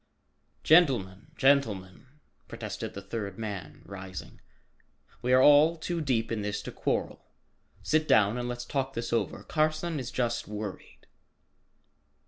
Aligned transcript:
"Gentlemen, 0.63 1.27
gentlemen!" 1.37 2.07
protested 2.47 2.95
the 2.95 3.03
third 3.03 3.37
man 3.37 3.83
rising, 3.85 4.41
"we 5.21 5.31
are 5.31 5.43
all 5.43 5.75
too 5.77 6.01
deep 6.01 6.31
in 6.31 6.41
this 6.41 6.63
to 6.63 6.71
quarrel. 6.71 7.23
Sit 7.83 8.07
down 8.07 8.35
and 8.39 8.49
let's 8.49 8.65
talk 8.65 8.95
this 8.95 9.13
over. 9.13 9.43
Carson 9.43 9.99
is 9.99 10.09
just 10.09 10.47
worried." 10.47 11.05